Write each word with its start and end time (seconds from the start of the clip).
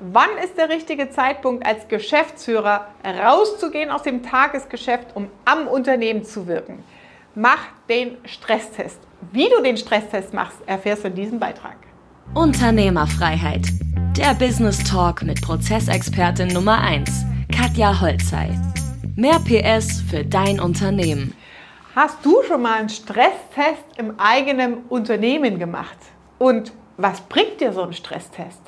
wann 0.00 0.30
ist 0.42 0.56
der 0.56 0.68
richtige 0.68 1.10
Zeitpunkt 1.10 1.66
als 1.66 1.88
Geschäftsführer 1.88 2.86
rauszugehen 3.04 3.90
aus 3.90 4.02
dem 4.02 4.22
Tagesgeschäft, 4.22 5.08
um 5.14 5.28
am 5.44 5.66
Unternehmen 5.66 6.24
zu 6.24 6.46
wirken. 6.46 6.82
Mach 7.34 7.58
den 7.88 8.16
Stresstest. 8.24 8.98
Wie 9.32 9.48
du 9.48 9.62
den 9.62 9.76
Stresstest 9.76 10.34
machst, 10.34 10.58
erfährst 10.66 11.04
du 11.04 11.08
in 11.08 11.14
diesem 11.14 11.38
Beitrag. 11.38 11.76
Unternehmerfreiheit. 12.34 13.66
Der 14.16 14.34
Business 14.34 14.82
Talk 14.84 15.22
mit 15.22 15.40
Prozessexpertin 15.42 16.48
Nummer 16.48 16.80
1, 16.80 17.24
Katja 17.54 18.00
Holzei. 18.00 18.58
Mehr 19.16 19.38
PS 19.40 20.02
für 20.08 20.24
dein 20.24 20.60
Unternehmen. 20.60 21.34
Hast 21.94 22.24
du 22.24 22.42
schon 22.46 22.62
mal 22.62 22.78
einen 22.78 22.88
Stresstest 22.88 23.84
im 23.96 24.18
eigenen 24.18 24.78
Unternehmen 24.88 25.58
gemacht? 25.58 25.98
Und 26.38 26.72
was 26.96 27.20
bringt 27.20 27.60
dir 27.60 27.72
so 27.72 27.82
ein 27.82 27.92
Stresstest? 27.92 28.60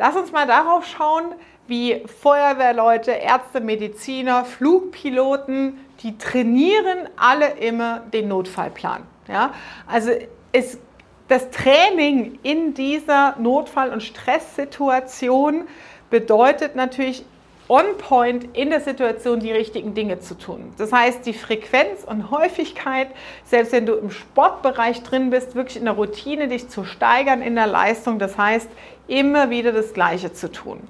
Lass 0.00 0.16
uns 0.16 0.32
mal 0.32 0.46
darauf 0.46 0.86
schauen, 0.86 1.34
wie 1.66 2.02
Feuerwehrleute, 2.22 3.10
Ärzte, 3.10 3.60
Mediziner, 3.60 4.46
Flugpiloten, 4.46 5.78
die 6.02 6.16
trainieren 6.16 7.06
alle 7.16 7.50
immer 7.58 8.00
den 8.10 8.28
Notfallplan. 8.28 9.02
Ja? 9.28 9.52
Also 9.86 10.12
es, 10.52 10.78
das 11.28 11.50
Training 11.50 12.38
in 12.42 12.72
dieser 12.72 13.36
Notfall- 13.38 13.90
und 13.90 14.02
Stresssituation 14.02 15.68
bedeutet 16.08 16.76
natürlich 16.76 17.26
on 17.70 17.96
point 17.98 18.48
in 18.56 18.70
der 18.70 18.80
Situation 18.80 19.38
die 19.38 19.52
richtigen 19.52 19.94
Dinge 19.94 20.18
zu 20.18 20.36
tun. 20.36 20.72
Das 20.76 20.92
heißt, 20.92 21.24
die 21.24 21.32
Frequenz 21.32 22.02
und 22.04 22.32
Häufigkeit, 22.32 23.06
selbst 23.44 23.72
wenn 23.72 23.86
du 23.86 23.94
im 23.94 24.10
Sportbereich 24.10 25.04
drin 25.04 25.30
bist, 25.30 25.54
wirklich 25.54 25.76
in 25.76 25.84
der 25.84 25.94
Routine 25.94 26.48
dich 26.48 26.68
zu 26.68 26.84
steigern 26.84 27.42
in 27.42 27.54
der 27.54 27.68
Leistung. 27.68 28.18
Das 28.18 28.36
heißt, 28.36 28.68
immer 29.06 29.50
wieder 29.50 29.70
das 29.70 29.94
Gleiche 29.94 30.32
zu 30.32 30.50
tun. 30.50 30.80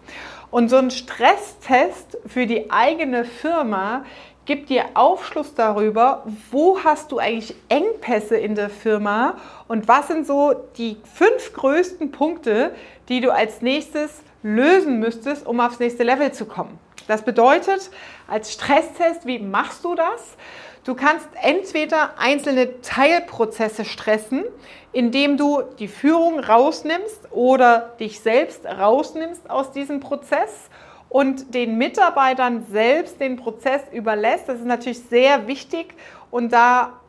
Und 0.51 0.71
so 0.71 0.77
ein 0.77 0.91
Stresstest 0.91 2.17
für 2.27 2.47
die 2.47 2.71
eigene 2.71 3.27
Firma 3.27 4.07
gibt 4.47 4.71
dir 4.71 4.87
Aufschluss 4.95 5.55
darüber, 5.55 6.25
wo 6.51 6.83
hast 6.83 7.13
du 7.13 7.19
eigentlich 7.19 7.55
Engpässe 7.69 8.37
in 8.37 8.55
der 8.55 8.71
Firma 8.71 9.37
und 9.69 9.87
was 9.87 10.09
sind 10.09 10.27
so 10.27 10.55
die 10.79 10.97
fünf 11.15 11.53
größten 11.53 12.11
Punkte, 12.11 12.75
die 13.11 13.21
du 13.21 13.33
als 13.33 13.61
nächstes 13.61 14.23
lösen 14.43 14.99
müsstest, 14.99 15.47
um 15.47 15.61
aufs 15.61 15.79
nächste 15.79 16.03
Level 16.03 16.33
zu 16.33 16.47
kommen. 16.47 16.79
Das 17.09 17.23
bedeutet, 17.23 17.91
als 18.29 18.53
Stresstest, 18.53 19.27
wie 19.27 19.39
machst 19.39 19.85
du 19.85 19.95
das? 19.95 20.37
Du 20.85 20.95
kannst 20.95 21.29
entweder 21.43 22.19
einzelne 22.19 22.81
Teilprozesse 22.81 23.85
stressen, 23.85 24.45
indem 24.93 25.37
du 25.37 25.63
die 25.79 25.89
Führung 25.89 26.41
rausnimmst 26.41 27.33
oder 27.33 27.95
dich 28.01 28.21
selbst 28.21 28.65
rausnimmst 28.65 29.51
aus 29.51 29.73
diesem 29.73 30.01
Prozess 30.01 30.71
und 31.09 31.55
den 31.55 31.77
Mitarbeitern 31.77 32.65
selbst 32.71 33.21
den 33.21 33.37
Prozess 33.37 33.83
überlässt. 33.93 34.49
Das 34.49 34.59
ist 34.59 34.67
natürlich 34.67 35.01
sehr 35.01 35.47
wichtig 35.47 35.95
und 36.31 36.53
da 36.53 37.01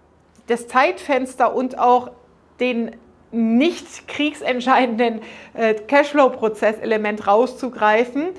das 0.48 0.68
Zeitfenster 0.68 1.56
und 1.56 1.78
auch 1.80 2.12
den 2.60 2.98
nicht 3.32 4.08
kriegsentscheidenden 4.08 5.22
äh, 5.54 5.74
Cashflow-Prozesselement 5.74 7.28
rauszugreifen, 7.28 8.30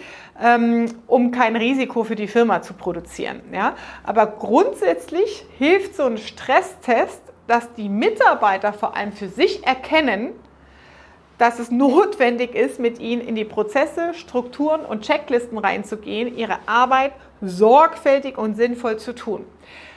ähm, 0.40 0.86
um 1.06 1.30
kein 1.30 1.56
Risiko 1.56 2.04
für 2.04 2.16
die 2.16 2.28
Firma 2.28 2.62
zu 2.62 2.74
produzieren. 2.74 3.40
Ja? 3.52 3.74
Aber 4.04 4.26
grundsätzlich 4.26 5.44
hilft 5.58 5.96
so 5.96 6.04
ein 6.04 6.18
Stresstest, 6.18 7.20
dass 7.46 7.72
die 7.74 7.88
Mitarbeiter 7.88 8.72
vor 8.72 8.96
allem 8.96 9.12
für 9.12 9.28
sich 9.28 9.66
erkennen, 9.66 10.32
dass 11.38 11.58
es 11.58 11.70
notwendig 11.70 12.54
ist, 12.54 12.78
mit 12.78 13.00
ihnen 13.00 13.20
in 13.20 13.34
die 13.34 13.44
Prozesse, 13.44 14.14
Strukturen 14.14 14.84
und 14.84 15.02
Checklisten 15.02 15.58
reinzugehen, 15.58 16.36
ihre 16.36 16.58
Arbeit 16.66 17.12
sorgfältig 17.40 18.38
und 18.38 18.54
sinnvoll 18.54 18.98
zu 18.98 19.12
tun. 19.12 19.44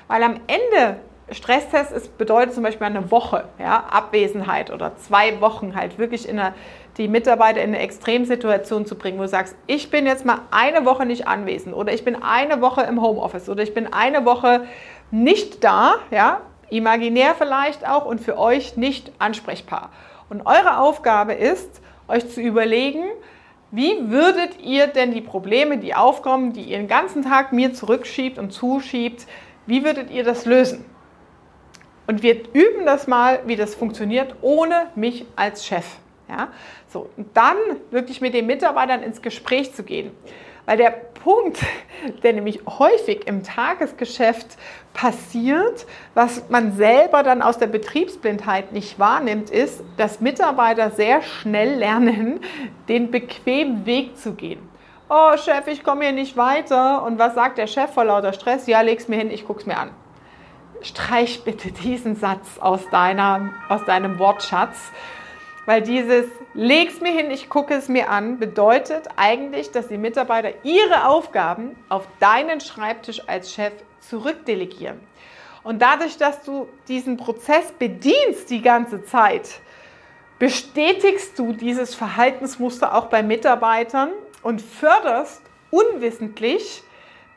Weil 0.08 0.24
am 0.24 0.40
Ende 0.48 1.00
Stresstest 1.32 1.92
ist, 1.92 2.18
bedeutet 2.20 2.54
zum 2.54 2.62
Beispiel 2.62 2.86
eine 2.86 3.10
Woche 3.10 3.46
ja, 3.58 3.86
Abwesenheit 3.90 4.72
oder 4.72 4.96
zwei 4.98 5.42
Wochen 5.42 5.76
halt 5.76 5.98
wirklich 5.98 6.30
in 6.30 6.38
eine, 6.38 6.54
die 6.98 7.08
Mitarbeiter 7.08 7.62
in 7.62 7.70
eine 7.70 7.80
Extremsituation 7.80 8.86
zu 8.86 8.96
bringen, 8.96 9.18
wo 9.18 9.24
du 9.24 9.28
sagst, 9.28 9.56
ich 9.66 9.90
bin 9.90 10.06
jetzt 10.06 10.24
mal 10.24 10.42
eine 10.52 10.86
Woche 10.86 11.06
nicht 11.06 11.28
anwesend 11.28 11.76
oder 11.76 11.94
ich 11.94 12.06
bin 12.06 12.22
eine 12.22 12.62
Woche 12.62 12.82
im 12.84 13.02
Homeoffice 13.02 13.50
oder 13.50 13.64
ich 13.64 13.74
bin 13.74 13.92
eine 13.92 14.26
Woche 14.26 14.66
nicht 15.10 15.64
da, 15.64 15.96
ja, 16.12 16.42
imaginär 16.70 17.34
vielleicht 17.36 17.88
auch 17.88 18.06
und 18.06 18.22
für 18.22 18.38
euch 18.38 18.78
nicht 18.78 19.12
ansprechbar. 19.18 19.90
Und 20.30 20.46
eure 20.46 20.78
Aufgabe 20.80 21.34
ist, 21.34 21.82
euch 22.08 22.30
zu 22.30 22.40
überlegen, 22.42 23.04
wie 23.72 24.10
würdet 24.10 24.60
ihr 24.62 24.88
denn 24.88 25.12
die 25.12 25.22
Probleme, 25.22 25.80
die 25.80 25.96
aufkommen, 25.96 26.54
die 26.54 26.64
ihr 26.64 26.78
den 26.78 26.88
ganzen 26.88 27.24
Tag 27.24 27.52
mir 27.52 27.74
zurückschiebt 27.74 28.38
und 28.38 28.52
zuschiebt, 28.52 29.26
wie 29.66 29.84
würdet 29.84 30.12
ihr 30.12 30.24
das 30.24 30.46
lösen? 30.46 30.86
Und 32.08 32.24
wir 32.24 32.36
üben 32.54 32.86
das 32.86 33.08
mal, 33.08 33.40
wie 33.46 33.56
das 33.56 33.76
funktioniert, 33.76 34.36
ohne 34.42 34.88
mich 34.96 35.26
als 35.36 35.66
Chef. 35.66 35.86
Ja? 36.30 36.50
So, 36.88 37.10
und 37.18 37.36
dann 37.36 37.58
wirklich 37.92 38.22
mit 38.22 38.34
den 38.34 38.46
Mitarbeitern 38.46 39.04
ins 39.04 39.22
Gespräch 39.22 39.74
zu 39.74 39.84
gehen. 39.84 40.12
Weil 40.66 40.78
der 40.78 40.90
Punkt, 40.90 41.60
der 42.24 42.34
nämlich 42.34 42.62
häufig 42.66 43.28
im 43.28 43.44
Tagesgeschäft 43.44 44.58
passiert, 44.94 45.86
was 46.14 46.50
man 46.50 46.74
selber 46.74 47.24
dann 47.24 47.42
aus 47.42 47.58
der 47.58 47.68
Betriebsblindheit 47.68 48.72
nicht 48.72 49.00
wahrnimmt, 49.00 49.50
ist, 49.50 49.84
dass 49.98 50.22
Mitarbeiter 50.22 50.92
sehr 50.92 51.22
schnell 51.22 51.76
lernen, 51.76 52.40
den 52.88 53.12
bequemen 53.12 53.86
Weg 53.86 54.18
zu 54.18 54.34
gehen. 54.34 54.60
Oh 55.10 55.38
Chef, 55.38 55.68
ich 55.68 55.84
komme 55.84 56.04
hier 56.04 56.14
nicht 56.14 56.36
weiter. 56.36 57.04
Und 57.04 57.20
was 57.20 57.36
sagt 57.36 57.60
der 57.60 57.68
Chef 57.68 57.92
vor 57.92 58.06
lauter 58.06 58.34
Stress? 58.34 58.66
Ja, 58.66 58.82
leg's 58.82 59.08
mir 59.08 59.18
hin, 59.18 59.30
ich 59.30 59.46
guck's 59.46 59.68
mir 59.68 59.78
an 59.78 59.92
streich 60.82 61.44
bitte 61.44 61.72
diesen 61.72 62.16
Satz 62.16 62.58
aus, 62.60 62.82
deiner, 62.90 63.54
aus 63.70 63.86
deinem 63.86 64.20
Wortschatz, 64.20 64.78
weil 65.66 65.82
dieses 65.82 66.26
leg's 66.54 67.02
mir 67.02 67.12
hin, 67.12 67.32
ich 67.32 67.50
gucke 67.50 67.74
es 67.74 67.88
mir 67.88 68.10
an, 68.10 68.38
bedeutet 68.40 69.08
eigentlich, 69.16 69.72
dass 69.72 69.88
die 69.88 69.98
Mitarbeiter 69.98 70.54
ihre 70.64 71.08
Aufgaben 71.08 71.76
auf 71.90 72.08
deinen 72.20 72.62
Schreibtisch 72.62 73.22
als 73.28 73.54
Chef 73.54 73.74
zurückdelegieren. 74.00 75.00
Und 75.64 75.82
dadurch, 75.82 76.18
dass 76.18 76.44
du 76.44 76.68
diesen 76.88 77.18
Prozess 77.18 77.72
bedienst 77.72 78.52
die 78.52 78.62
ganze 78.62 79.04
Zeit, 79.04 79.60
bestätigst 80.38 81.40
du 81.40 81.54
dieses 81.54 81.96
Verhaltensmuster 81.96 82.94
auch 82.94 83.06
bei 83.06 83.24
Mitarbeitern 83.24 84.12
und 84.44 84.62
förderst 84.62 85.42
unwissentlich, 85.72 86.84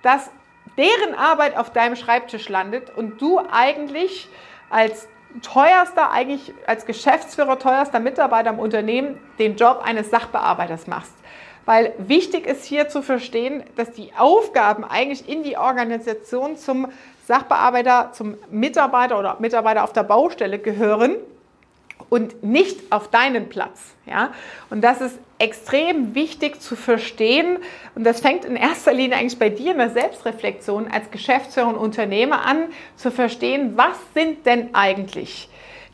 dass 0.03 0.31
deren 0.79 1.15
Arbeit 1.15 1.57
auf 1.57 1.71
deinem 1.71 1.97
Schreibtisch 1.97 2.49
landet 2.49 2.97
und 2.97 3.21
du 3.21 3.41
eigentlich 3.51 4.29
als 4.71 5.09
teuerster, 5.43 6.11
eigentlich 6.11 6.55
als 6.67 6.87
Geschäftsführer, 6.87 7.59
teuerster 7.59 8.01
Mitarbeiter 8.01 8.51
im 8.51 8.59
Unternehmen 8.59 9.19
den 9.39 9.57
Job 9.57 9.83
eines 9.85 10.11
Sachbearbeiters 10.11 10.87
machst. 10.87 11.13
Weil 11.67 11.93
wichtig 11.99 12.47
ist 12.47 12.65
hier 12.65 12.89
zu 12.89 13.03
verstehen, 13.03 13.63
dass 13.77 13.93
die 13.93 14.13
Aufgaben 14.17 14.85
eigentlich 14.85 15.29
in 15.29 15.43
die 15.43 15.59
Organisation 15.59 16.57
zum 16.57 16.91
Sachbearbeiter, 17.27 18.13
zum 18.13 18.37
Mitarbeiter 18.51 19.19
oder 19.19 19.37
Mitarbeiter 19.39 19.85
auf 19.85 19.93
der 19.93 20.05
Baustelle 20.05 20.59
gehören 20.59 21.17
und 22.09 22.43
nicht 22.43 22.91
auf 22.91 23.09
deinen 23.09 23.49
Platz. 23.49 23.95
Ja? 24.07 24.33
Und 24.71 24.83
das 24.83 25.01
ist 25.01 25.19
extrem 25.39 26.15
wichtig 26.15 26.61
zu 26.61 26.75
verstehen. 26.75 27.59
Und 27.95 28.05
das 28.05 28.21
fängt 28.21 28.45
in 28.45 28.57
erster 28.57 28.93
Linie 28.93 29.17
eigentlich 29.17 29.39
bei 29.39 29.51
dir 29.51 29.73
in 29.73 29.79
der 29.79 29.91
Selbstreflexion 29.91 30.89
als 30.89 31.11
Geschäftsführer 31.11 31.69
und 31.69 31.77
Unternehmer 31.77 32.45
an, 32.45 32.65
zu 32.97 33.11
verstehen, 33.11 33.73
was 33.77 33.97
sind 34.15 34.47
denn 34.47 34.75
eigentlich 34.75 35.49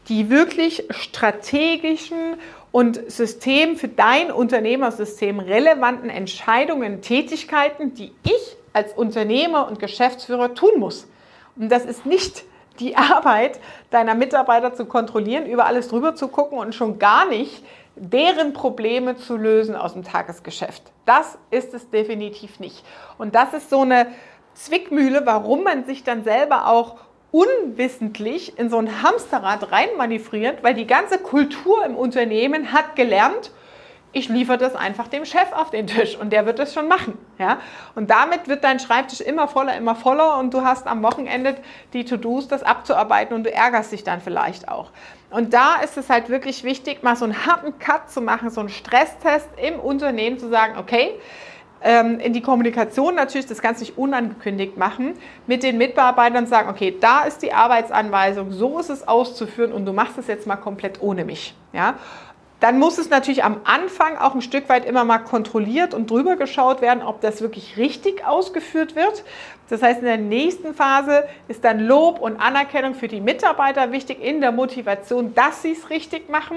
die 0.08 0.28
wirklich 0.30 0.84
strategischen 0.90 2.36
und 2.72 3.10
System 3.10 3.76
für 3.76 3.88
dein 3.88 4.30
Unternehmersystem 4.30 5.38
relevanten 5.38 6.10
Entscheidungen, 6.10 7.00
Tätigkeiten, 7.00 7.94
die 7.94 8.12
ich 8.24 8.56
als 8.72 8.92
Unternehmer 8.92 9.68
und 9.68 9.78
Geschäftsführer 9.78 10.54
tun 10.54 10.78
muss. 10.78 11.06
Und 11.56 11.70
das 11.70 11.84
ist 11.84 12.04
nicht 12.04 12.44
die 12.80 12.96
Arbeit 12.96 13.60
deiner 13.90 14.14
Mitarbeiter 14.14 14.74
zu 14.74 14.86
kontrollieren, 14.86 15.46
über 15.46 15.66
alles 15.66 15.88
drüber 15.88 16.14
zu 16.14 16.28
gucken 16.28 16.58
und 16.58 16.74
schon 16.74 16.98
gar 16.98 17.26
nicht 17.26 17.64
deren 17.96 18.52
Probleme 18.52 19.16
zu 19.16 19.36
lösen 19.36 19.76
aus 19.76 19.92
dem 19.92 20.02
Tagesgeschäft. 20.02 20.82
Das 21.04 21.38
ist 21.50 21.74
es 21.74 21.90
definitiv 21.90 22.58
nicht. 22.58 22.84
Und 23.18 23.34
das 23.34 23.54
ist 23.54 23.70
so 23.70 23.82
eine 23.82 24.08
Zwickmühle, 24.54 25.22
warum 25.24 25.62
man 25.62 25.84
sich 25.84 26.02
dann 26.02 26.24
selber 26.24 26.68
auch 26.68 26.96
unwissentlich 27.30 28.58
in 28.58 28.70
so 28.70 28.78
ein 28.78 29.02
Hamsterrad 29.02 29.72
reinmanövriert, 29.72 30.62
weil 30.62 30.74
die 30.74 30.86
ganze 30.86 31.18
Kultur 31.18 31.84
im 31.84 31.96
Unternehmen 31.96 32.72
hat 32.72 32.94
gelernt, 32.94 33.50
ich 34.14 34.28
liefere 34.28 34.56
das 34.56 34.74
einfach 34.74 35.08
dem 35.08 35.24
Chef 35.24 35.52
auf 35.52 35.70
den 35.70 35.86
Tisch 35.86 36.16
und 36.16 36.32
der 36.32 36.46
wird 36.46 36.58
das 36.58 36.72
schon 36.72 36.88
machen. 36.88 37.18
Ja? 37.38 37.58
Und 37.94 38.10
damit 38.10 38.48
wird 38.48 38.64
dein 38.64 38.78
Schreibtisch 38.78 39.20
immer 39.20 39.48
voller, 39.48 39.76
immer 39.76 39.94
voller 39.94 40.38
und 40.38 40.54
du 40.54 40.62
hast 40.62 40.86
am 40.86 41.02
Wochenende 41.02 41.56
die 41.92 42.04
To-Dos, 42.04 42.48
das 42.48 42.62
abzuarbeiten 42.62 43.34
und 43.34 43.44
du 43.44 43.52
ärgerst 43.52 43.92
dich 43.92 44.04
dann 44.04 44.20
vielleicht 44.20 44.68
auch. 44.68 44.90
Und 45.30 45.52
da 45.52 45.76
ist 45.82 45.96
es 45.96 46.08
halt 46.10 46.28
wirklich 46.28 46.62
wichtig, 46.62 47.02
mal 47.02 47.16
so 47.16 47.24
einen 47.24 47.44
harten 47.44 47.78
Cut 47.78 48.10
zu 48.10 48.20
machen, 48.20 48.50
so 48.50 48.60
einen 48.60 48.68
Stresstest 48.68 49.48
im 49.60 49.80
Unternehmen 49.80 50.38
zu 50.38 50.48
sagen, 50.48 50.78
okay, 50.78 51.18
ähm, 51.82 52.18
in 52.18 52.32
die 52.32 52.40
Kommunikation 52.40 53.14
natürlich 53.14 53.46
das 53.46 53.60
Ganze 53.60 53.82
nicht 53.82 53.98
unangekündigt 53.98 54.76
machen, 54.76 55.14
mit 55.46 55.62
den 55.62 55.76
Mitarbeitern 55.76 56.46
sagen, 56.46 56.70
okay, 56.70 56.96
da 56.98 57.24
ist 57.24 57.42
die 57.42 57.52
Arbeitsanweisung, 57.52 58.52
so 58.52 58.78
ist 58.78 58.88
es 58.88 59.06
auszuführen 59.06 59.72
und 59.72 59.84
du 59.84 59.92
machst 59.92 60.16
es 60.18 60.26
jetzt 60.28 60.46
mal 60.46 60.56
komplett 60.56 61.02
ohne 61.02 61.24
mich. 61.24 61.54
Ja? 61.72 61.94
Dann 62.64 62.78
muss 62.78 62.96
es 62.96 63.10
natürlich 63.10 63.44
am 63.44 63.60
Anfang 63.64 64.16
auch 64.16 64.34
ein 64.34 64.40
Stück 64.40 64.70
weit 64.70 64.86
immer 64.86 65.04
mal 65.04 65.18
kontrolliert 65.18 65.92
und 65.92 66.10
drüber 66.10 66.36
geschaut 66.36 66.80
werden, 66.80 67.02
ob 67.02 67.20
das 67.20 67.42
wirklich 67.42 67.76
richtig 67.76 68.26
ausgeführt 68.26 68.96
wird. 68.96 69.22
Das 69.68 69.82
heißt, 69.82 69.98
in 69.98 70.06
der 70.06 70.16
nächsten 70.16 70.72
Phase 70.72 71.28
ist 71.46 71.62
dann 71.62 71.78
Lob 71.78 72.22
und 72.22 72.40
Anerkennung 72.40 72.94
für 72.94 73.06
die 73.06 73.20
Mitarbeiter 73.20 73.92
wichtig 73.92 74.22
in 74.22 74.40
der 74.40 74.50
Motivation, 74.50 75.34
dass 75.34 75.60
sie 75.60 75.72
es 75.72 75.90
richtig 75.90 76.30
machen. 76.30 76.56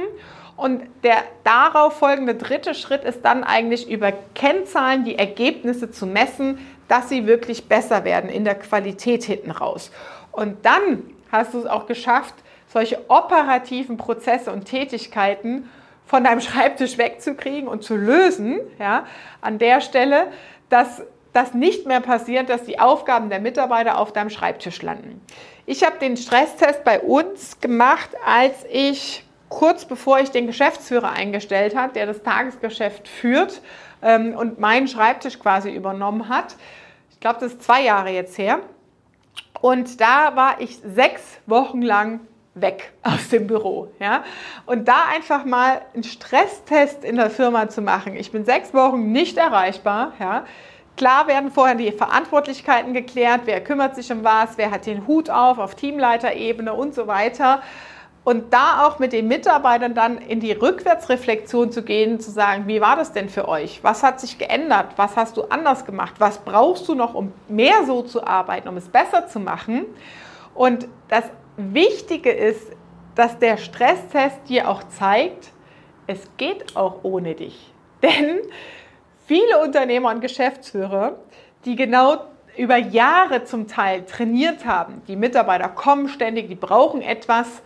Und 0.56 0.83
der 1.04 1.18
darauf 1.44 1.98
folgende 1.98 2.36
dritte 2.36 2.74
Schritt 2.74 3.04
ist 3.04 3.25
dann 3.25 3.44
eigentlich 3.44 3.92
über 3.92 4.13
Kennzahlen 4.33 5.04
die 5.04 5.19
Ergebnisse 5.19 5.92
zu 5.92 6.06
messen, 6.06 6.57
dass 6.88 7.09
sie 7.09 7.27
wirklich 7.27 7.68
besser 7.68 8.06
werden 8.06 8.30
in 8.30 8.45
der 8.45 8.56
Qualität 8.56 9.25
hinten 9.25 9.51
raus. 9.51 9.92
Und 10.31 10.65
dann 10.65 11.04
hast 11.33 11.54
du 11.54 11.59
es 11.59 11.65
auch 11.65 11.86
geschafft, 11.86 12.36
solche 12.71 12.98
operativen 13.09 13.98
Prozesse 13.98 14.54
und 14.54 14.63
Tätigkeiten 14.63 15.68
von 16.07 16.24
deinem 16.24 16.42
Schreibtisch 16.42 16.98
wegzukriegen 16.98 17.68
und 17.68 17.83
zu 17.83 17.95
lösen, 17.95 18.59
ja, 18.80 19.06
an 19.42 19.59
der 19.59 19.81
Stelle, 19.81 20.27
dass 20.69 21.04
das 21.33 21.54
nicht 21.54 21.86
mehr 21.86 22.01
passiert, 22.01 22.50
dass 22.50 22.63
die 22.63 22.80
Aufgaben 22.80 23.30
der 23.30 23.39
Mitarbeiter 23.39 24.00
auf 24.00 24.12
deinem 24.12 24.31
Schreibtisch 24.31 24.81
landen. 24.81 25.21
Ich 25.65 25.86
habe 25.86 26.00
den 26.00 26.18
Stresstest 26.18 26.83
bei 26.83 27.00
uns 27.00 27.59
gemacht, 27.59 28.09
als 28.25 28.65
ich 28.71 29.24
kurz 29.50 29.86
bevor 29.86 30.19
ich 30.19 30.31
den 30.31 30.48
Geschäftsführer 30.48 31.12
eingestellt 31.12 31.75
habe, 31.75 31.94
der 31.94 32.06
das 32.06 32.24
Tagesgeschäft 32.24 33.07
führt 33.07 33.62
ähm, 34.01 34.33
und 34.36 34.59
meinen 34.59 34.88
Schreibtisch 34.88 35.39
quasi 35.39 35.69
übernommen 35.69 36.30
hat. 36.30 36.56
Ich 37.12 37.19
glaube, 37.19 37.39
das 37.39 37.54
ist 37.54 37.63
zwei 37.63 37.83
Jahre 37.83 38.09
jetzt 38.09 38.38
her. 38.38 38.59
Und 39.62 40.01
da 40.01 40.36
war 40.36 40.62
ich 40.62 40.80
sechs 40.83 41.21
Wochen 41.45 41.81
lang 41.81 42.21
weg 42.62 42.94
aus 43.04 43.30
dem 43.30 43.48
Büro. 43.48 43.89
Ja? 44.00 44.24
Und 44.65 44.88
da 44.88 45.06
einfach 45.13 45.45
mal 45.45 45.81
einen 45.94 46.04
Stresstest 46.04 47.04
in 47.04 47.15
der 47.15 47.30
Firma 47.30 47.69
zu 47.69 47.81
machen. 47.81 48.15
Ich 48.15 48.31
bin 48.31 48.45
sechs 48.45 48.74
Wochen 48.74 49.12
nicht 49.12 49.38
erreichbar. 49.38 50.13
Ja? 50.19 50.45
Klar 50.98 51.27
werden 51.27 51.51
vorher 51.51 51.75
die 51.75 51.92
Verantwortlichkeiten 51.92 52.94
geklärt, 52.94 53.42
wer 53.45 53.63
kümmert 53.63 53.95
sich 53.95 54.12
um 54.12 54.24
was, 54.24 54.57
wer 54.57 54.71
hat 54.71 54.88
den 54.88 55.06
Hut 55.06 55.30
auf 55.30 55.59
auf 55.59 55.75
Teamleiterebene 55.75 56.74
und 56.74 56.95
so 56.95 57.06
weiter. 57.06 57.62
Und 58.24 58.51
da 58.51 58.86
auch 58.86 59.00
mit 59.00 59.13
den 59.13 59.30
Mitarbeitern 59.30 59.94
dann 59.94 60.18
in 60.18 60.42
die 60.42 60.51
Rückwärtsreflexion 60.51 61.71
zu 61.71 61.83
gehen, 61.83 62.19
zu 62.19 62.30
sagen, 62.30 62.68
wie 62.68 62.81
war 62.81 62.98
das 62.98 63.13
denn 63.13 63.30
für 63.30 63.48
euch? 63.48 63.83
Was 63.83 64.04
hat 64.04 64.19
sich 64.19 64.38
geändert? 64.38 64.88
Was 64.98 65.15
hast 65.15 65.38
du 65.38 65.44
anders 65.44 65.86
gemacht? 65.86 66.15
Was 66.18 66.39
brauchst 66.39 66.89
du 66.89 66.95
noch, 66.95 67.13
um 67.13 67.31
mehr 67.48 67.86
so 67.86 68.01
zu 68.01 68.27
arbeiten, 68.27 68.68
um 68.68 68.75
es 68.75 68.89
besser 68.89 69.27
zu 69.27 69.39
machen? 69.39 69.86
Und 70.56 70.89
das 71.07 71.24
Wichtige 71.57 72.31
ist, 72.31 72.71
dass 73.15 73.39
der 73.39 73.57
Stresstest 73.57 74.48
dir 74.48 74.69
auch 74.69 74.83
zeigt, 74.83 75.51
es 76.06 76.21
geht 76.38 76.75
auch 76.75 77.04
ohne 77.04 77.33
dich. 77.33 77.74
Denn 78.04 78.39
viele 79.25 79.62
Unternehmer 79.63 80.12
und 80.12 80.21
Geschäftsführer, 80.21 81.18
die 81.65 81.75
genau 81.75 82.18
über 82.56 82.77
Jahre 82.77 83.44
zum 83.44 83.68
Teil 83.68 84.06
trainiert 84.06 84.65
haben, 84.65 85.01
die 85.07 85.15
Mitarbeiter 85.15 85.69
kommen 85.69 86.09
ständig, 86.09 86.48
die 86.48 86.56
brauchen 86.56 87.01
etwas, 87.01 87.62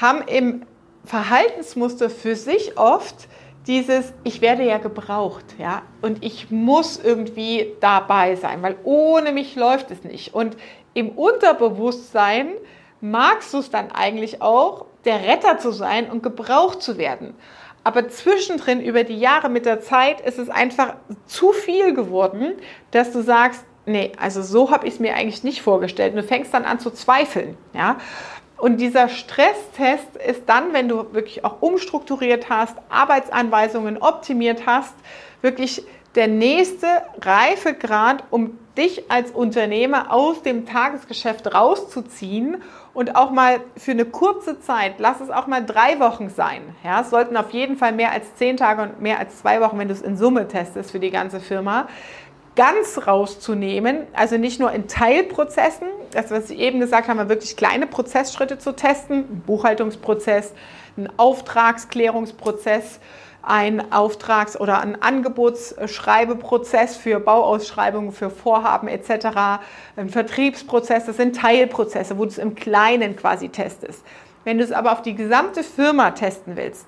haben 0.00 0.22
im 0.26 0.66
Verhaltensmuster 1.04 2.10
für 2.10 2.36
sich 2.36 2.76
oft 2.78 3.28
dieses, 3.66 4.12
ich 4.24 4.40
werde 4.40 4.64
ja 4.64 4.78
gebraucht, 4.78 5.44
ja, 5.58 5.82
und 6.00 6.24
ich 6.24 6.50
muss 6.50 6.98
irgendwie 7.02 7.72
dabei 7.80 8.36
sein, 8.36 8.62
weil 8.62 8.76
ohne 8.84 9.32
mich 9.32 9.54
läuft 9.56 9.90
es 9.90 10.02
nicht. 10.04 10.34
Und 10.34 10.56
im 10.94 11.10
Unterbewusstsein 11.10 12.48
magst 13.00 13.52
du 13.54 13.58
es 13.58 13.70
dann 13.70 13.90
eigentlich 13.92 14.42
auch, 14.42 14.86
der 15.04 15.24
Retter 15.24 15.58
zu 15.58 15.72
sein 15.72 16.10
und 16.10 16.22
gebraucht 16.22 16.82
zu 16.82 16.98
werden. 16.98 17.34
Aber 17.82 18.08
zwischendrin 18.08 18.80
über 18.82 19.04
die 19.04 19.18
Jahre 19.18 19.48
mit 19.48 19.64
der 19.64 19.80
Zeit 19.80 20.20
ist 20.20 20.38
es 20.38 20.50
einfach 20.50 20.94
zu 21.26 21.52
viel 21.52 21.94
geworden, 21.94 22.52
dass 22.90 23.12
du 23.12 23.22
sagst, 23.22 23.64
nee, 23.86 24.12
also 24.20 24.42
so 24.42 24.70
habe 24.70 24.86
ich 24.86 24.94
es 24.94 25.00
mir 25.00 25.14
eigentlich 25.14 25.42
nicht 25.42 25.62
vorgestellt. 25.62 26.14
Und 26.14 26.22
du 26.22 26.28
fängst 26.28 26.52
dann 26.52 26.64
an 26.64 26.78
zu 26.78 26.90
zweifeln. 26.90 27.56
Ja? 27.72 27.96
Und 28.58 28.76
dieser 28.76 29.08
Stresstest 29.08 30.16
ist 30.26 30.42
dann, 30.46 30.74
wenn 30.74 30.88
du 30.88 31.14
wirklich 31.14 31.44
auch 31.46 31.62
umstrukturiert 31.62 32.50
hast, 32.50 32.76
Arbeitsanweisungen 32.90 33.96
optimiert 33.96 34.66
hast, 34.66 34.94
wirklich 35.40 35.82
der 36.14 36.28
nächste 36.28 36.86
Reifegrad, 37.20 38.24
um 38.30 38.58
dich 38.76 39.10
als 39.10 39.30
Unternehmer 39.30 40.12
aus 40.12 40.42
dem 40.42 40.66
Tagesgeschäft 40.66 41.54
rauszuziehen 41.54 42.62
und 42.94 43.14
auch 43.14 43.30
mal 43.30 43.60
für 43.76 43.92
eine 43.92 44.04
kurze 44.04 44.60
Zeit, 44.60 44.94
lass 44.98 45.20
es 45.20 45.30
auch 45.30 45.46
mal 45.46 45.64
drei 45.64 46.00
Wochen 46.00 46.28
sein. 46.30 46.62
Ja, 46.82 47.02
es 47.02 47.10
sollten 47.10 47.36
auf 47.36 47.50
jeden 47.50 47.76
Fall 47.76 47.92
mehr 47.92 48.12
als 48.12 48.34
zehn 48.34 48.56
Tage 48.56 48.82
und 48.82 49.00
mehr 49.00 49.18
als 49.18 49.38
zwei 49.38 49.60
Wochen, 49.60 49.78
wenn 49.78 49.88
du 49.88 49.94
es 49.94 50.02
in 50.02 50.16
Summe 50.16 50.48
testest 50.48 50.90
für 50.90 51.00
die 51.00 51.10
ganze 51.10 51.40
Firma, 51.40 51.86
ganz 52.56 53.06
rauszunehmen, 53.06 54.06
also 54.12 54.36
nicht 54.36 54.58
nur 54.58 54.72
in 54.72 54.88
Teilprozessen, 54.88 55.86
das 56.12 56.30
was 56.30 56.50
ich 56.50 56.58
eben 56.58 56.80
gesagt 56.80 57.08
habe, 57.08 57.28
wirklich 57.28 57.56
kleine 57.56 57.86
Prozessschritte 57.86 58.58
zu 58.58 58.74
testen, 58.74 59.18
ein 59.18 59.42
Buchhaltungsprozess, 59.46 60.52
ein 60.96 61.08
Auftragsklärungsprozess, 61.16 63.00
ein 63.42 63.92
Auftrags- 63.92 64.58
oder 64.58 64.80
ein 64.80 65.00
Angebotsschreibeprozess 65.00 66.96
für 66.96 67.20
Bauausschreibungen, 67.20 68.12
für 68.12 68.30
Vorhaben 68.30 68.88
etc., 68.88 69.60
ein 69.96 70.08
Vertriebsprozess, 70.08 71.06
das 71.06 71.16
sind 71.16 71.36
Teilprozesse, 71.36 72.18
wo 72.18 72.24
du 72.24 72.30
es 72.30 72.38
im 72.38 72.54
Kleinen 72.54 73.16
quasi 73.16 73.48
testest. 73.48 74.04
Wenn 74.44 74.58
du 74.58 74.64
es 74.64 74.72
aber 74.72 74.92
auf 74.92 75.02
die 75.02 75.14
gesamte 75.14 75.62
Firma 75.62 76.10
testen 76.12 76.56
willst, 76.56 76.86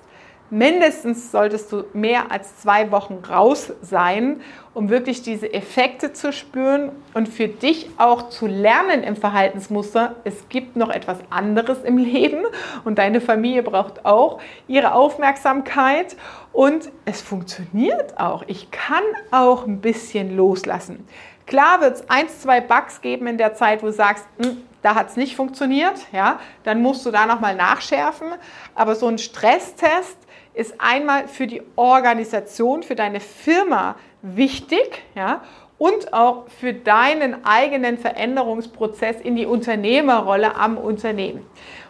mindestens 0.53 1.33
solltest 1.33 1.73
du 1.73 1.85
mehr 1.95 2.31
als 2.31 2.59
zwei 2.59 2.91
Wochen 2.93 3.23
raus 3.27 3.73
sein, 3.81 4.43
um 4.75 4.91
wirklich 4.91 5.23
diese 5.23 5.51
Effekte 5.53 6.13
zu 6.13 6.31
spüren 6.31 6.93
und 7.15 7.27
für 7.27 7.49
dich 7.49 7.89
auch 7.97 8.29
zu 8.29 8.47
lernen 8.47 9.03
im 9.03 9.17
Verhaltensmuster, 9.17 10.17
es 10.25 10.51
gibt 10.51 10.77
noch 10.77 10.91
etwas 10.91 11.17
anderes 11.31 11.83
im 11.85 11.97
Leben 11.97 12.45
und 12.85 12.99
deine 12.99 13.23
Familie 13.23 13.63
braucht 13.63 14.05
auch 14.05 14.41
ihre 14.69 14.93
Aufmerksamkeit 14.93 16.17
und 16.53 16.91
es 17.07 17.23
funktioniert 17.23 18.21
auch. 18.21 18.45
Ich 18.47 18.71
kann 18.71 19.05
auch 19.31 19.67
ein 19.67 19.81
bisschen 19.81 20.37
loslassen. 20.37 21.09
Klar 21.47 21.81
wird 21.81 21.95
es 21.95 22.11
eins, 22.11 22.43
zwei 22.43 22.61
Bugs 22.61 23.01
geben 23.01 23.27
in 23.27 23.39
der 23.39 23.55
Zeit, 23.55 23.83
wo 23.83 23.87
du 23.87 23.93
sagst, 23.93 24.27
hm, 24.39 24.59
da 24.83 24.97
hat 24.97 25.11
es 25.11 25.17
nicht 25.17 25.35
funktioniert, 25.35 25.95
ja, 26.13 26.41
dann 26.65 26.83
musst 26.83 27.07
du 27.07 27.11
da 27.11 27.25
nochmal 27.25 27.55
nachschärfen. 27.55 28.29
Aber 28.75 28.97
so 28.97 29.07
ein 29.07 29.19
Stresstest 29.19 30.19
ist 30.55 30.75
einmal 30.79 31.29
für 31.29 31.47
die 31.47 31.63
Organisation, 31.77 32.83
für 32.83 32.95
deine 32.95 33.21
Firma 33.21 33.97
wichtig, 34.23 35.03
ja, 35.15 35.43
und 35.79 36.13
auch 36.13 36.45
für 36.61 36.73
deinen 36.73 37.45
eigenen 37.45 37.99
Veränderungsprozess 37.99 39.21
in 39.21 39.35
die 39.35 39.47
Unternehmerrolle 39.47 40.55
am 40.55 40.79
Unternehmen. 40.79 41.45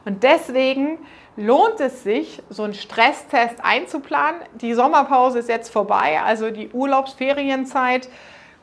Und 0.06 0.22
deswegen 0.22 0.98
lohnt 1.36 1.80
es 1.80 2.02
sich, 2.02 2.42
so 2.48 2.62
einen 2.62 2.74
Stresstest 2.74 3.56
einzuplanen. 3.62 4.40
Die 4.54 4.74
Sommerpause 4.74 5.40
ist 5.40 5.48
jetzt 5.48 5.70
vorbei, 5.70 6.20
also 6.24 6.50
die 6.50 6.70
Urlaubsferienzeit. 6.70 8.08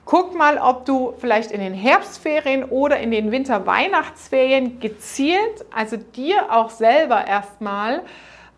Guck 0.05 0.35
mal, 0.35 0.57
ob 0.57 0.85
du 0.85 1.13
vielleicht 1.19 1.51
in 1.51 1.59
den 1.59 1.75
Herbstferien 1.75 2.63
oder 2.63 2.99
in 2.99 3.11
den 3.11 3.31
Winter-Weihnachtsferien 3.31 4.79
gezielt, 4.79 5.65
also 5.71 5.97
dir 5.97 6.51
auch 6.51 6.71
selber 6.71 7.27
erstmal 7.27 8.01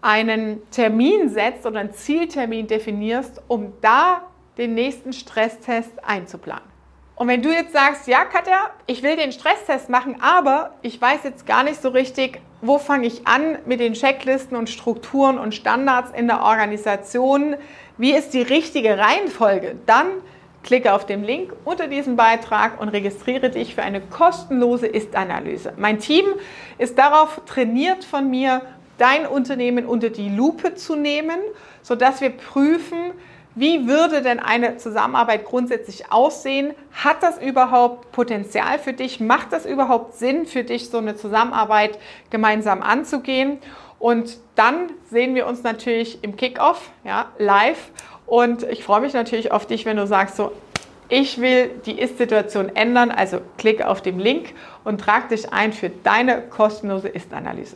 einen 0.02 0.62
Termin 0.72 1.30
setzt 1.30 1.66
oder 1.66 1.80
einen 1.80 1.94
Zieltermin 1.94 2.68
definierst, 2.68 3.42
um 3.48 3.74
da 3.82 4.24
den 4.58 4.74
nächsten 4.74 5.14
Stresstest 5.14 6.04
einzuplanen. 6.04 6.72
Und 7.16 7.28
wenn 7.28 7.44
du 7.44 7.52
jetzt 7.52 7.74
sagst, 7.74 8.08
ja 8.08 8.26
Katja, 8.26 8.72
ich 8.88 9.04
will 9.04 9.16
den 9.16 9.32
Stresstest 9.32 9.90
machen, 9.90 10.18
aber 10.22 10.72
ich 10.82 11.00
weiß 11.00 11.20
jetzt 11.24 11.46
gar 11.46 11.64
nicht 11.64 11.80
so 11.80 11.90
richtig, 11.90 12.42
wo 12.62 12.80
fange 12.80 13.06
ich 13.06 13.28
an 13.28 13.60
mit 13.66 13.80
den 13.80 13.94
Checklisten 13.94 14.58
und 14.58 14.70
Strukturen 14.70 15.38
und 15.38 15.54
Standards 15.54 16.12
in 16.18 16.28
der 16.28 16.42
Organisation, 16.42 17.56
wie 17.98 18.14
ist 18.14 18.34
die 18.34 18.42
richtige 18.42 18.98
Reihenfolge, 18.98 19.76
dann 19.86 20.08
klicke 20.64 20.94
auf 20.94 21.06
den 21.06 21.24
Link 21.24 21.54
unter 21.64 21.88
diesem 21.88 22.16
Beitrag 22.16 22.80
und 22.80 22.90
registriere 22.90 23.50
dich 23.50 23.76
für 23.76 23.84
eine 23.84 24.02
kostenlose 24.02 24.88
Ist-Analyse. 24.88 25.74
Mein 25.78 26.00
Team 26.00 26.26
ist 26.78 26.98
darauf 26.98 27.42
trainiert 27.46 28.04
von 28.04 28.30
mir, 28.30 28.62
dein 29.02 29.26
Unternehmen 29.26 29.86
unter 29.88 30.12
die 30.12 30.30
Lupe 30.30 30.76
zu 30.76 30.96
nehmen, 30.96 31.40
sodass 31.82 32.22
wir 32.22 32.30
prüfen, 32.30 33.14
wie 33.56 33.88
würde 33.88 34.22
denn 34.22 34.40
eine 34.40 34.78
Zusammenarbeit 34.78 35.44
grundsätzlich 35.44 36.12
aussehen? 36.12 36.74
Hat 36.94 37.22
das 37.22 37.42
überhaupt 37.42 38.12
Potenzial 38.12 38.80
für 38.80 38.94
dich? 38.94 39.20
Macht 39.20 39.52
das 39.52 39.66
überhaupt 39.66 40.14
Sinn 40.14 40.46
für 40.46 40.64
dich, 40.64 40.90
so 40.90 41.00
eine 41.00 41.16
Zusammenarbeit 41.16 41.98
gemeinsam 42.30 42.82
anzugehen? 42.82 43.58
Und 44.00 44.38
dann 44.56 44.92
sehen 45.10 45.36
wir 45.36 45.48
uns 45.48 45.64
natürlich 45.64 46.24
im 46.24 46.36
Kickoff, 46.36 46.92
ja, 47.04 47.26
live. 47.40 47.90
Und 48.26 48.64
ich 48.64 48.84
freue 48.84 49.02
mich 49.02 49.14
natürlich 49.14 49.52
auf 49.52 49.66
dich, 49.66 49.86
wenn 49.86 49.98
du 49.98 50.08
sagst 50.08 50.38
so, 50.38 50.52
ich 51.10 51.42
will 51.42 51.72
die 51.86 52.00
Ist-Situation 52.00 52.74
ändern, 52.76 53.12
also 53.12 53.42
klicke 53.58 53.90
auf 53.90 54.02
den 54.02 54.20
Link 54.20 54.54
und 54.86 55.02
trag 55.02 55.28
dich 55.28 55.52
ein 55.52 55.74
für 55.74 55.90
deine 55.90 56.42
kostenlose 56.42 57.10
Ist-Analyse. 57.10 57.76